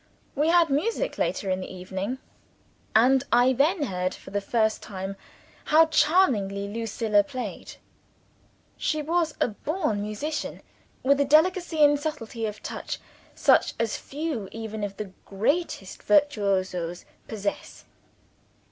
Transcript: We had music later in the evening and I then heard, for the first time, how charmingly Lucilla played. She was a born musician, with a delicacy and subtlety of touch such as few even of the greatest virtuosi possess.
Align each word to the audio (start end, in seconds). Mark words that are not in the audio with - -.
We 0.33 0.47
had 0.47 0.71
music 0.71 1.19
later 1.19 1.51
in 1.51 1.59
the 1.61 1.71
evening 1.71 2.17
and 2.95 3.23
I 3.31 3.53
then 3.53 3.83
heard, 3.83 4.15
for 4.15 4.31
the 4.31 4.41
first 4.41 4.81
time, 4.81 5.15
how 5.65 5.85
charmingly 5.85 6.67
Lucilla 6.67 7.23
played. 7.23 7.75
She 8.77 9.03
was 9.03 9.35
a 9.39 9.49
born 9.49 10.01
musician, 10.01 10.63
with 11.03 11.19
a 11.19 11.25
delicacy 11.25 11.83
and 11.83 11.99
subtlety 11.99 12.47
of 12.47 12.63
touch 12.63 12.97
such 13.35 13.75
as 13.79 13.95
few 13.95 14.49
even 14.51 14.83
of 14.83 14.97
the 14.97 15.11
greatest 15.23 16.01
virtuosi 16.01 17.05
possess. 17.27 17.85